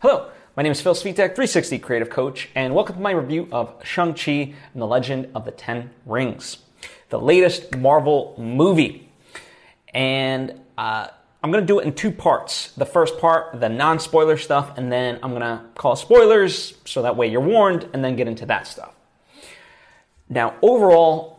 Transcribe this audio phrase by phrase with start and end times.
[0.00, 3.74] Hello, my name is Phil Svitek, 360 Creative Coach, and welcome to my review of
[3.82, 6.58] Shang-Chi and the Legend of the Ten Rings,
[7.08, 9.10] the latest Marvel movie.
[9.92, 11.08] And uh,
[11.42, 12.70] I'm going to do it in two parts.
[12.76, 17.02] The first part, the non spoiler stuff, and then I'm going to call spoilers so
[17.02, 18.94] that way you're warned, and then get into that stuff.
[20.28, 21.37] Now, overall,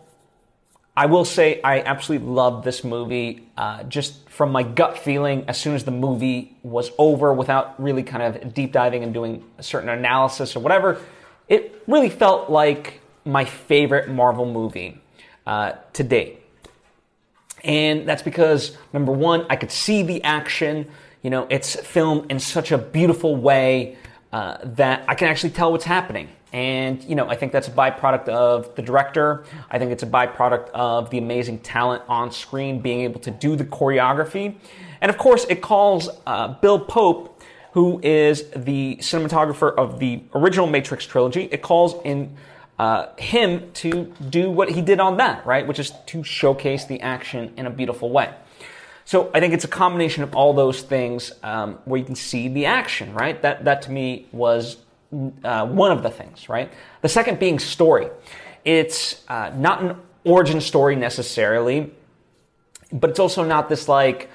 [0.99, 3.47] I will say I absolutely loved this movie.
[3.55, 8.03] Uh, just from my gut feeling, as soon as the movie was over, without really
[8.03, 11.01] kind of deep diving and doing a certain analysis or whatever,
[11.47, 14.99] it really felt like my favorite Marvel movie
[15.47, 16.41] uh, to date.
[17.63, 20.85] And that's because number one, I could see the action.
[21.21, 23.95] You know, it's filmed in such a beautiful way
[24.33, 26.27] uh, that I can actually tell what's happening.
[26.51, 29.43] And, you know, I think that's a byproduct of the director.
[29.69, 33.55] I think it's a byproduct of the amazing talent on screen being able to do
[33.55, 34.55] the choreography.
[35.01, 37.41] And of course, it calls uh, Bill Pope,
[37.73, 42.35] who is the cinematographer of the original Matrix trilogy, it calls in
[42.79, 45.67] uh, him to do what he did on that, right?
[45.67, 48.33] Which is to showcase the action in a beautiful way.
[49.05, 52.47] So I think it's a combination of all those things um, where you can see
[52.47, 53.41] the action, right?
[53.41, 54.77] That that to me was
[55.43, 56.71] uh, one of the things, right?
[57.01, 58.09] The second being story.
[58.65, 61.91] It's uh, not an origin story necessarily,
[62.91, 64.29] but it's also not this like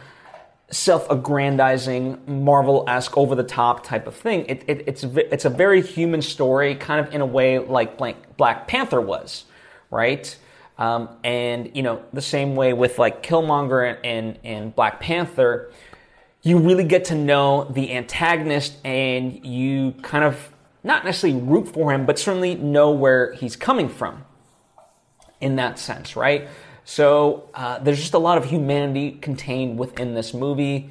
[0.70, 4.46] self-aggrandizing, Marvel-esque, over-the-top type of thing.
[4.46, 7.98] It, it, it's it's a very human story, kind of in a way like
[8.36, 9.44] Black Panther was,
[9.90, 10.36] right?
[10.78, 15.70] Um, and you know the same way with like Killmonger and, and Black Panther,
[16.42, 20.50] you really get to know the antagonist, and you kind of
[20.84, 24.24] not necessarily root for him, but certainly know where he's coming from
[25.40, 26.48] in that sense, right?
[26.84, 30.90] So uh, there's just a lot of humanity contained within this movie.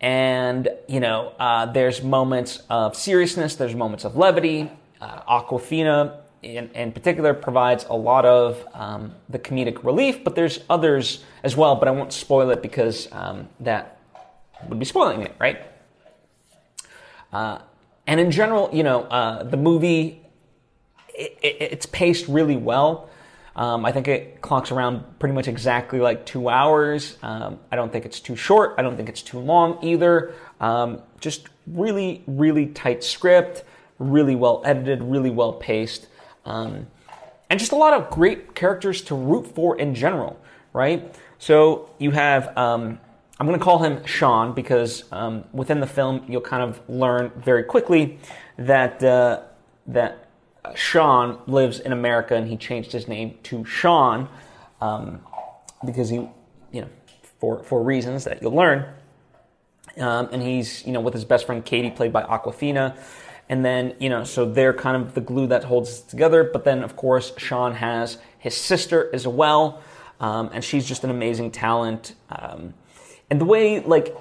[0.00, 4.70] And, you know, uh, there's moments of seriousness, there's moments of levity.
[5.00, 10.60] Uh, Awkwafina, in, in, particular, provides a lot of um, the comedic relief, but there's
[10.68, 13.98] others as well, but I won't spoil it because um, that
[14.68, 15.62] would be spoiling it, right?
[17.32, 17.58] Uh,
[18.10, 20.20] and in general, you know, uh, the movie,
[21.14, 23.08] it, it, it's paced really well.
[23.54, 27.16] Um, I think it clocks around pretty much exactly like two hours.
[27.22, 28.74] Um, I don't think it's too short.
[28.78, 30.34] I don't think it's too long either.
[30.58, 33.62] Um, just really, really tight script,
[34.00, 36.08] really well edited, really well paced,
[36.44, 36.88] um,
[37.48, 40.36] and just a lot of great characters to root for in general,
[40.72, 41.14] right?
[41.38, 42.98] So you have um,
[43.40, 47.32] I'm going to call him Sean because um, within the film you'll kind of learn
[47.36, 48.18] very quickly
[48.58, 49.40] that uh,
[49.86, 50.28] that
[50.74, 54.28] Sean lives in America and he changed his name to Sean
[54.82, 55.22] um,
[55.86, 56.16] because he,
[56.70, 56.88] you know,
[57.40, 58.84] for for reasons that you'll learn.
[59.96, 62.94] Um, and he's you know with his best friend Katie, played by Awkwafina.
[63.48, 66.44] And then, you know, so they're kind of the glue that holds us together.
[66.44, 69.82] But then, of course, Sean has his sister as well.
[70.20, 72.14] Um, and she's just an amazing talent.
[72.28, 72.74] Um,
[73.30, 74.14] and the way, like,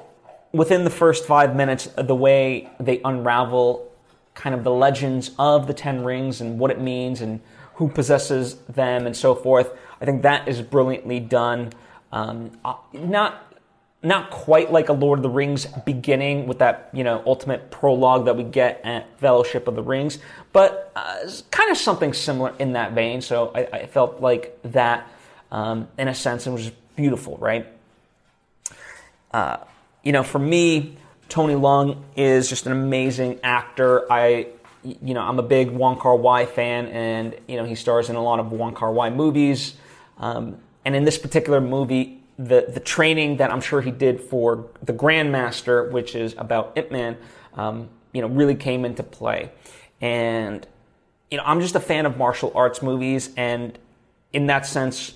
[0.51, 3.89] within the first five minutes, the way they unravel
[4.35, 7.41] kind of the legends of the Ten Rings and what it means and
[7.75, 9.71] who possesses them and so forth,
[10.01, 11.73] I think that is brilliantly done.
[12.11, 13.45] Um, uh, not
[14.01, 18.25] not quite like a Lord of the Rings beginning with that you know ultimate prologue
[18.25, 20.19] that we get at Fellowship of the Rings,
[20.53, 23.21] but uh, kind of something similar in that vein.
[23.21, 25.07] So I, I felt like that
[25.51, 27.67] um, in a sense, it was beautiful, right?
[29.31, 29.57] Uh,
[30.03, 30.97] you know, for me,
[31.27, 34.11] Tony Leung is just an amazing actor.
[34.11, 34.47] I,
[34.83, 38.15] you know, I'm a big Wong Kar Wai fan, and you know, he stars in
[38.15, 39.75] a lot of Wong Kar Wai movies.
[40.17, 44.67] Um, and in this particular movie, the the training that I'm sure he did for
[44.81, 47.17] the Grandmaster, which is about Ip Man,
[47.53, 49.51] um, you know, really came into play.
[50.01, 50.65] And
[51.29, 53.77] you know, I'm just a fan of martial arts movies, and
[54.33, 55.13] in that sense,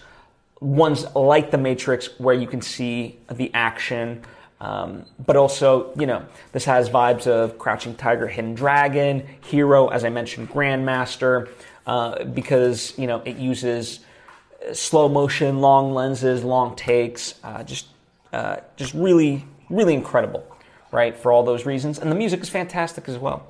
[0.63, 4.23] ones like The Matrix where you can see the action.
[4.61, 10.05] Um, but also, you know, this has vibes of Crouching Tiger, Hidden Dragon, Hero, as
[10.05, 11.49] I mentioned, Grandmaster,
[11.85, 13.99] uh, because, you know, it uses
[14.71, 17.87] slow motion, long lenses, long takes, uh, just,
[18.31, 20.47] uh, just really, really incredible,
[20.91, 21.99] right, for all those reasons.
[21.99, 23.45] And the music is fantastic as well.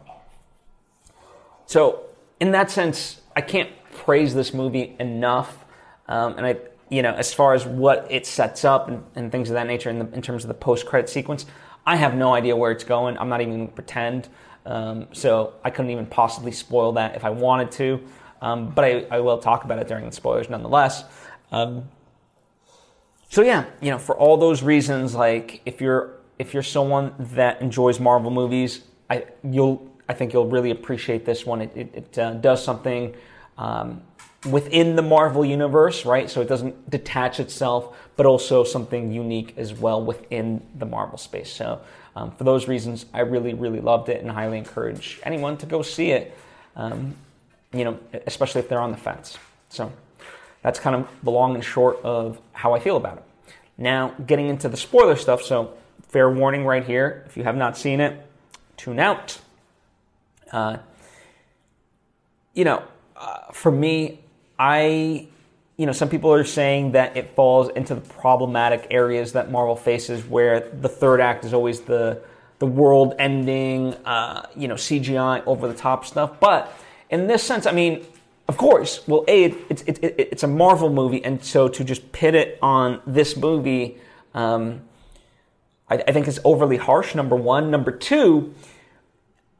[1.68, 2.06] So,
[2.39, 5.63] in that sense, I can't praise this movie enough.
[6.07, 6.57] Um, and I,
[6.94, 9.90] you know, as far as what it sets up and, and things of that nature
[9.90, 11.48] in, the, in terms of the post credit sequence,
[11.88, 13.18] I have no idea where it's going.
[13.18, 14.30] I'm not even going to pretend.
[14.68, 18.04] Um, so I couldn't even possibly spoil that if I wanted to.
[18.44, 21.04] Um, but I, I, will talk about it during the spoilers nonetheless.
[21.51, 21.90] Um,
[23.30, 27.62] so yeah, you know, for all those reasons, like if you're if you're someone that
[27.62, 31.62] enjoys Marvel movies, I you'll I think you'll really appreciate this one.
[31.62, 33.16] It it, it uh, does something.
[34.50, 36.30] Within the Marvel universe, right?
[36.30, 41.51] So it doesn't detach itself, but also something unique as well within the Marvel space.
[41.51, 41.80] So
[42.16, 45.81] um, for those reasons, I really, really loved it and highly encourage anyone to go
[45.81, 46.38] see it.
[46.75, 47.16] Um,
[47.72, 49.38] you know, especially if they're on the fence.
[49.69, 49.92] So
[50.62, 53.24] that's kind of the long and short of how I feel about it.
[53.78, 55.42] Now, getting into the spoiler stuff.
[55.42, 55.74] So
[56.10, 58.25] fair warning right here: if you have not seen it,
[58.78, 59.39] tune out.
[60.51, 60.78] Uh,
[62.54, 62.84] you know,
[63.18, 64.19] uh, for me,
[64.63, 65.27] I,
[65.75, 69.75] you know, some people are saying that it falls into the problematic areas that Marvel
[69.75, 72.21] faces, where the third act is always the
[72.60, 76.39] the world ending, uh, you know, CGI over the top stuff.
[76.39, 76.71] But
[77.10, 78.06] in this sense, I mean,
[78.48, 82.13] of course, well, a it's it, it, it's a Marvel movie, and so to just
[82.13, 83.98] pit it on this movie,
[84.33, 84.80] um,
[85.89, 87.15] I, I think is overly harsh.
[87.15, 88.56] Number one, number two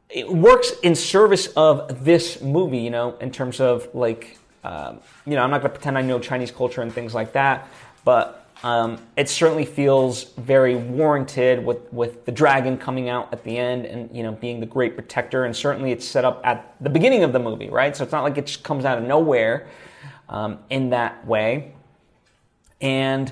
[0.08, 5.34] it works in service of this movie, you know, in terms of like um, you
[5.34, 7.68] know, I'm not going to pretend I know Chinese culture and things like that,
[8.04, 13.58] but um, it certainly feels very warranted with, with the dragon coming out at the
[13.58, 16.88] end and you know being the great protector, and certainly it's set up at the
[16.88, 17.94] beginning of the movie, right?
[17.94, 19.68] So it's not like it just comes out of nowhere
[20.30, 21.74] um, in that way,
[22.80, 23.30] and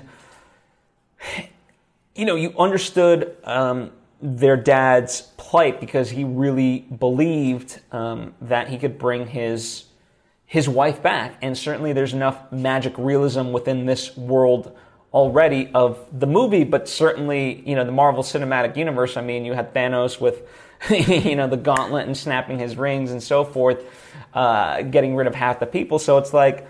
[2.14, 3.90] you know you understood um,
[4.20, 9.84] their dad's plight because he really believed um, that he could bring his
[10.52, 11.38] his wife back.
[11.40, 14.76] And certainly there's enough magic realism within this world
[15.10, 19.16] already of the movie, but certainly, you know, the Marvel Cinematic Universe.
[19.16, 20.46] I mean, you had Thanos with,
[20.90, 23.82] you know, the gauntlet and snapping his rings and so forth,
[24.34, 25.98] uh, getting rid of half the people.
[25.98, 26.68] So it's like,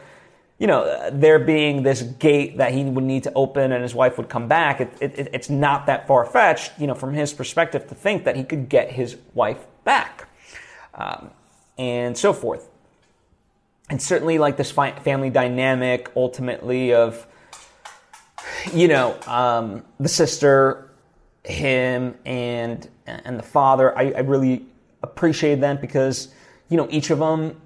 [0.60, 4.16] you know, there being this gate that he would need to open and his wife
[4.16, 7.88] would come back, it, it, it's not that far fetched, you know, from his perspective
[7.88, 10.28] to think that he could get his wife back
[10.94, 11.32] um,
[11.76, 12.68] and so forth
[13.92, 17.26] and certainly like this family dynamic ultimately of
[18.72, 20.90] you know um, the sister
[21.44, 24.64] him and and the father I, I really
[25.02, 26.28] appreciate that because
[26.70, 27.60] you know each of them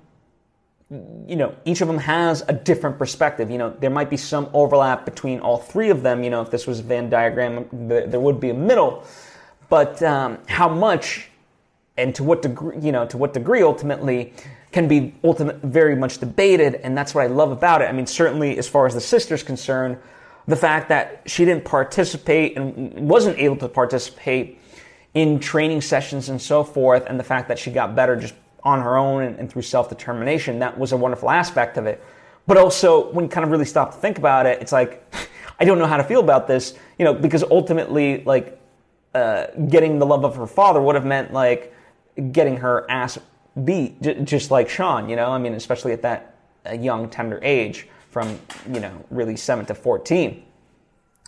[1.28, 3.48] you know each of them has a different perspective.
[3.48, 6.50] You know there might be some overlap between all three of them you know if
[6.50, 9.04] this was a venn diagram there would be a middle.
[9.68, 11.28] But um, how much
[11.96, 14.32] and to what degree you know to what degree ultimately
[14.76, 17.86] can be ultimate, very much debated, and that's what I love about it.
[17.86, 19.96] I mean, certainly as far as the sister's concerned,
[20.46, 24.60] the fact that she didn't participate and wasn't able to participate
[25.14, 28.34] in training sessions and so forth, and the fact that she got better just
[28.64, 32.04] on her own and, and through self determination, that was a wonderful aspect of it.
[32.46, 35.10] But also, when you kind of really stop to think about it, it's like,
[35.58, 38.60] I don't know how to feel about this, you know, because ultimately, like,
[39.14, 41.74] uh, getting the love of her father would have meant, like,
[42.30, 43.18] getting her ass
[43.64, 46.36] be j- just like Sean, you know, I mean, especially at that
[46.78, 48.38] young, tender age from,
[48.72, 50.42] you know, really 7 to 14.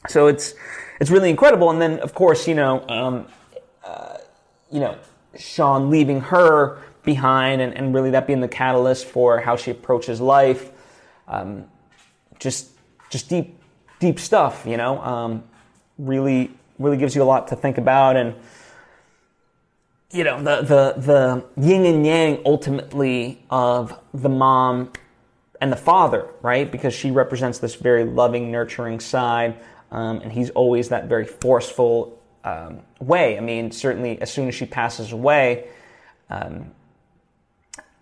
[0.09, 0.55] So it's,
[1.01, 1.71] it's really incredible.
[1.71, 3.27] And then, of course, you know, um,
[3.85, 4.19] uh,
[4.71, 4.99] you know,
[5.37, 10.21] Sean leaving her behind and, and really that being the catalyst for how she approaches
[10.21, 10.71] life.
[11.27, 11.67] Um,
[12.39, 12.71] just,
[13.11, 13.59] just deep,
[14.01, 15.45] deep stuff, you know, um,
[15.99, 18.17] really, really gives you a lot to think about.
[18.17, 18.35] And,
[20.11, 24.91] you know the the the yin and yang ultimately of the mom
[25.61, 26.71] and the father, right?
[26.71, 29.59] Because she represents this very loving, nurturing side,
[29.91, 33.37] um, and he's always that very forceful um, way.
[33.37, 35.69] I mean, certainly as soon as she passes away,
[36.31, 36.71] um,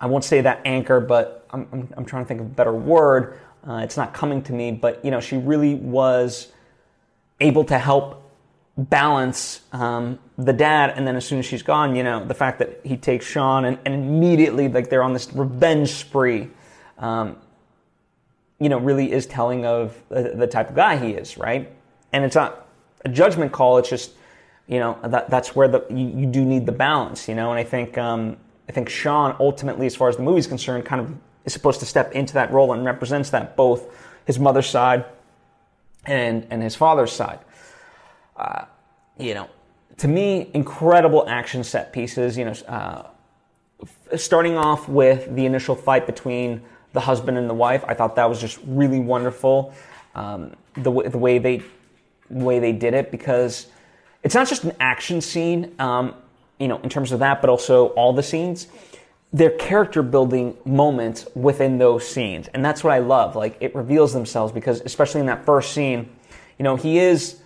[0.00, 2.74] I won't say that anchor, but I'm, I'm, I'm, trying to think of a better
[2.74, 3.40] word.
[3.66, 6.52] Uh, it's not coming to me, but you know, she really was
[7.40, 8.22] able to help
[8.76, 12.58] balance um, the dad, and then as soon as she's gone, you know, the fact
[12.58, 16.48] that he takes Sean and, and immediately like they're on this revenge spree,
[16.98, 17.36] um,
[18.60, 21.70] you know, really is telling of the, the, type of guy he is, right?
[22.12, 22.66] And it's not
[23.04, 23.78] a judgment call.
[23.78, 24.12] It's just,
[24.66, 27.50] you know, that that's where the you, you do need the balance, you know.
[27.50, 28.36] And I think um,
[28.68, 31.14] I think Sean ultimately, as far as the movie's concerned, kind of
[31.44, 33.86] is supposed to step into that role and represents that both
[34.26, 35.04] his mother's side
[36.04, 37.38] and and his father's side
[38.36, 38.64] uh,
[39.18, 39.48] you know,
[39.98, 42.36] to me, incredible action set pieces.
[42.36, 46.62] You know, uh, starting off with the initial fight between
[46.92, 49.74] the husband and the wife, I thought that was just really wonderful.
[50.14, 51.62] Um, the, the way they
[52.28, 53.68] way they did it because
[54.22, 56.14] it's not just an action scene, um,
[56.58, 58.66] you know, in terms of that, but also all the scenes.
[59.32, 63.36] They're character building moments within those scenes, and that's what I love.
[63.36, 66.08] Like it reveals themselves because, especially in that first scene,
[66.58, 67.40] you know, he is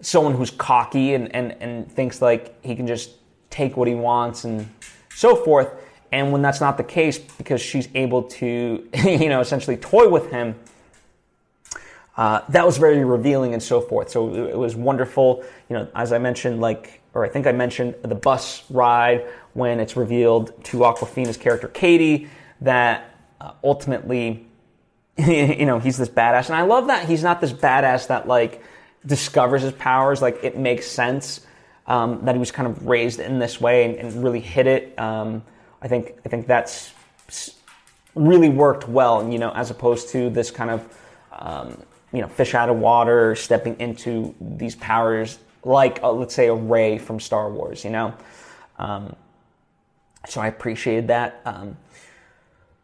[0.00, 3.12] someone who's cocky and, and, and thinks like he can just
[3.50, 4.68] take what he wants and
[5.14, 5.70] so forth.
[6.12, 10.30] And when that's not the case, because she's able to, you know, essentially toy with
[10.30, 10.54] him,
[12.16, 14.10] uh, that was very revealing and so forth.
[14.10, 15.44] So it was wonderful.
[15.68, 19.80] You know, as I mentioned, like, or I think I mentioned the bus ride when
[19.80, 22.28] it's revealed to Awkwafina's character Katie
[22.62, 24.46] that uh, ultimately,
[25.18, 26.46] you know, he's this badass.
[26.46, 28.62] And I love that he's not this badass that like
[29.06, 30.20] discovers his powers.
[30.20, 31.46] Like it makes sense
[31.86, 34.98] um, that he was kind of raised in this way and, and really hit it.
[34.98, 35.42] Um,
[35.80, 36.92] I think I think that's
[38.14, 39.30] really worked well.
[39.30, 40.98] You know, as opposed to this kind of
[41.32, 41.82] um,
[42.12, 46.54] you know fish out of water, stepping into these powers like uh, let's say a
[46.54, 47.84] Rey from Star Wars.
[47.84, 48.14] You know,
[48.78, 49.14] um,
[50.26, 51.40] so I appreciated that.
[51.44, 51.76] Um,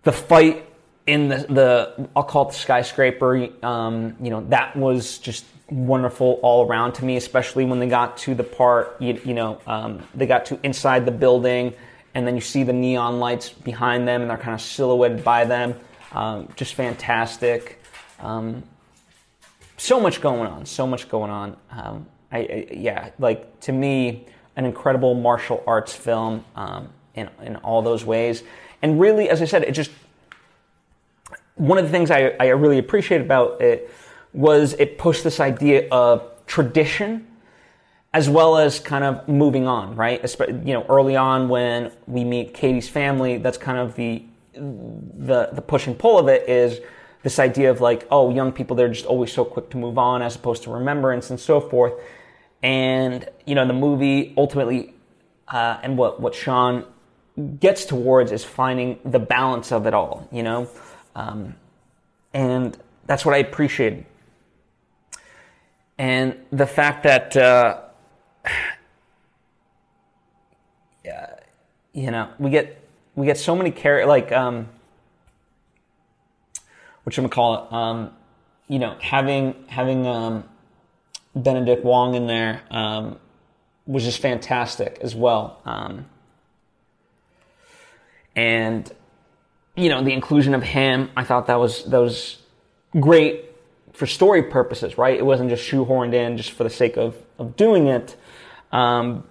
[0.02, 0.66] the fight
[1.06, 3.48] in the, the I'll call it the skyscraper.
[3.64, 8.16] Um, you know, that was just wonderful all around to me, especially when they got
[8.18, 11.72] to the part, you, you know, um, they got to inside the building
[12.14, 15.44] and then you see the neon lights behind them and they're kind of silhouetted by
[15.44, 15.74] them.
[16.12, 17.82] Um, just fantastic.
[18.20, 18.62] Um,
[19.78, 21.56] so much going on, so much going on.
[21.70, 27.56] Um, I, I, yeah, like to me, an incredible martial arts film um, in, in
[27.56, 28.42] all those ways.
[28.82, 29.90] And really, as I said, it just,
[31.56, 33.90] one of the things I, I really appreciate about it
[34.32, 37.26] was it pushed this idea of tradition
[38.14, 40.22] as well as kind of moving on, right?
[40.48, 45.62] You know, early on when we meet Katie's family, that's kind of the the the
[45.62, 46.80] push and pull of it is
[47.22, 50.20] this idea of like, oh, young people they're just always so quick to move on
[50.20, 51.94] as opposed to remembrance and so forth.
[52.62, 54.94] And you know, the movie ultimately
[55.48, 56.84] uh, and what what Sean
[57.60, 60.68] gets towards is finding the balance of it all, you know,
[61.14, 61.54] um,
[62.32, 62.76] and
[63.06, 64.04] that's what I appreciate
[66.02, 67.80] and the fact that uh,
[71.04, 71.34] yeah,
[71.92, 72.76] you know we get
[73.14, 74.68] we get so many care like um,
[77.04, 78.10] what you call it um,
[78.68, 80.44] you know having having um,
[81.36, 83.18] Benedict Wong in there um,
[83.86, 85.60] was just fantastic as well.
[85.64, 86.06] Um,
[88.34, 88.90] and
[89.76, 92.38] you know the inclusion of him, I thought that was that was
[92.98, 93.52] great
[93.92, 95.16] for story purposes, right?
[95.16, 98.16] It wasn't just shoehorned in just for the sake of, of doing it.
[98.72, 99.24] Um,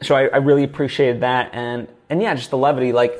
[0.00, 1.50] so I, I, really appreciated that.
[1.52, 3.12] And, and yeah, just the levity, like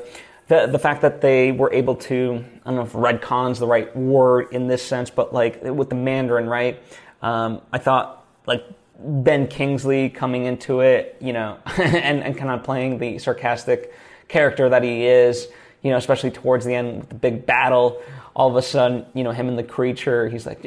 [0.47, 3.93] the, the fact that they were able to, I don't know if retcon's the right
[3.95, 6.81] word in this sense, but like with the Mandarin, right?
[7.21, 8.63] Um, I thought like
[8.97, 13.93] Ben Kingsley coming into it, you know, and, and kind of playing the sarcastic
[14.29, 15.49] character that he is,
[15.81, 18.01] you know, especially towards the end with the big battle
[18.35, 20.61] all of a sudden, you know, him and the creature, he's like,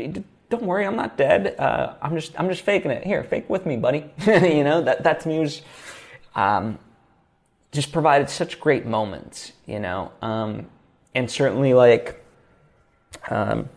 [0.51, 1.57] don't worry, I'm not dead.
[1.59, 3.07] Uh, I'm just, I'm just faking it.
[3.07, 4.11] Here, fake with me, buddy.
[4.27, 5.63] you know, that, that to me was,
[6.35, 6.79] um,
[7.73, 10.67] just provided such great moments, you know, um,
[11.15, 12.25] and certainly like,
[13.31, 13.69] um,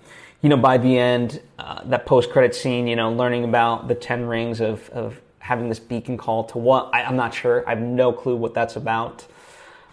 [0.41, 4.25] you know, by the end, uh, that post-credit scene, you know, learning about the Ten
[4.25, 7.65] Rings of, of having this beacon call to what, I, am not sure.
[7.65, 9.25] I have no clue what that's about.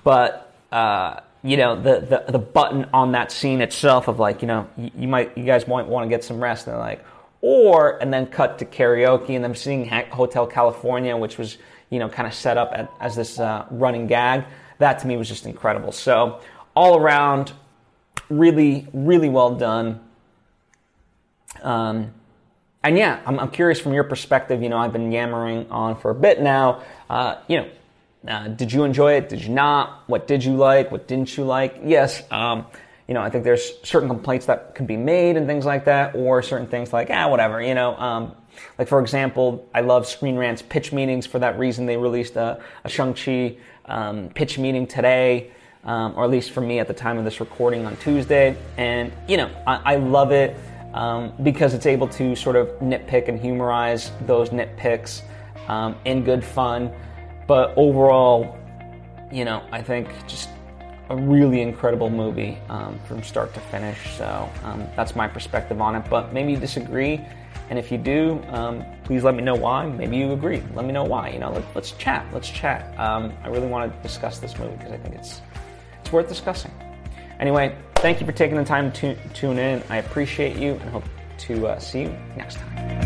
[0.02, 4.48] But, uh, you know the, the the button on that scene itself of like you
[4.48, 7.04] know you, you might you guys might want to get some rest and like
[7.42, 11.58] or and then cut to karaoke and them singing Hotel California which was
[11.90, 14.44] you know kind of set up at, as this uh, running gag.
[14.78, 15.92] That to me was just incredible.
[15.92, 16.40] So
[16.74, 17.52] all around
[18.30, 20.00] really really well done.
[21.62, 22.12] Um,
[22.82, 26.10] and yeah I'm, I'm curious from your perspective you know I've been yammering on for
[26.10, 26.82] a bit now.
[27.10, 27.68] Uh, you know
[28.26, 29.28] uh, did you enjoy it?
[29.28, 30.04] Did you not?
[30.06, 30.90] What did you like?
[30.90, 31.80] What didn't you like?
[31.84, 32.66] Yes, um,
[33.06, 36.14] you know, I think there's certain complaints that can be made and things like that,
[36.14, 37.94] or certain things like, ah, whatever, you know.
[37.96, 38.34] Um,
[38.78, 41.26] like, for example, I love Screen Rant's pitch meetings.
[41.26, 45.50] For that reason, they released a, a Shang-Chi um, pitch meeting today,
[45.84, 48.56] um, or at least for me at the time of this recording on Tuesday.
[48.78, 50.56] And, you know, I, I love it
[50.94, 55.22] um, because it's able to sort of nitpick and humorize those nitpicks
[55.68, 56.90] um, in good fun.
[57.46, 58.58] But overall,
[59.30, 60.48] you know, I think just
[61.10, 64.16] a really incredible movie um, from start to finish.
[64.16, 66.04] So um, that's my perspective on it.
[66.08, 67.20] But maybe you disagree,
[67.70, 69.86] and if you do, um, please let me know why.
[69.86, 70.62] Maybe you agree.
[70.74, 71.30] Let me know why.
[71.30, 72.26] You know, let, us chat.
[72.32, 72.98] Let's chat.
[72.98, 75.40] Um, I really want to discuss this movie because I think it's
[76.00, 76.72] it's worth discussing.
[77.40, 79.82] Anyway, thank you for taking the time to tune in.
[79.88, 81.04] I appreciate you and hope
[81.38, 83.03] to uh, see you next time.